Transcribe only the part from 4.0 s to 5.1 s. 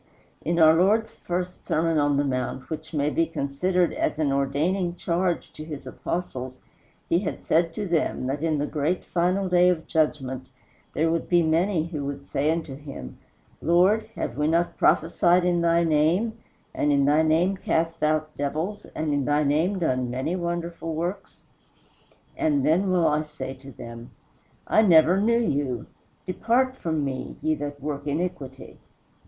an ordaining